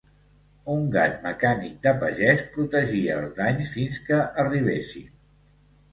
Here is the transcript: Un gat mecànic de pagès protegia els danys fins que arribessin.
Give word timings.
Un 0.75 0.87
gat 0.95 1.19
mecànic 1.25 1.75
de 1.83 1.93
pagès 2.03 2.43
protegia 2.55 3.19
els 3.25 3.37
danys 3.41 3.77
fins 3.77 4.03
que 4.11 4.19
arribessin. 4.45 5.13